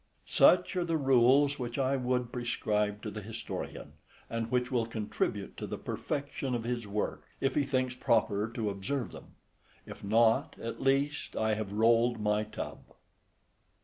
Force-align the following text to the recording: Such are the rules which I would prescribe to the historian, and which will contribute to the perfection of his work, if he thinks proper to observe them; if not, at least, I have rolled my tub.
Such 0.25 0.75
are 0.75 0.83
the 0.83 0.97
rules 0.97 1.59
which 1.59 1.77
I 1.77 1.95
would 1.95 2.31
prescribe 2.31 3.03
to 3.03 3.11
the 3.11 3.21
historian, 3.21 3.93
and 4.31 4.49
which 4.49 4.71
will 4.71 4.87
contribute 4.87 5.55
to 5.57 5.67
the 5.67 5.77
perfection 5.77 6.55
of 6.55 6.63
his 6.63 6.87
work, 6.87 7.25
if 7.39 7.53
he 7.53 7.63
thinks 7.65 7.93
proper 7.93 8.51
to 8.55 8.71
observe 8.71 9.11
them; 9.11 9.35
if 9.85 10.03
not, 10.03 10.55
at 10.59 10.81
least, 10.81 11.35
I 11.35 11.53
have 11.53 11.71
rolled 11.71 12.19
my 12.19 12.43
tub. 12.45 12.79